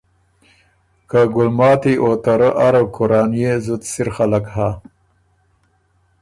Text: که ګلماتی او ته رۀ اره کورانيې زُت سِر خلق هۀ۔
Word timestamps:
که 1.09 1.19
ګلماتی 1.35 1.93
او 2.03 2.09
ته 2.23 2.33
رۀ 2.39 2.49
اره 2.65 2.83
کورانيې 2.95 3.53
زُت 3.65 3.81
سِر 3.91 4.07
خلق 4.15 4.45
هۀ۔ 4.55 4.69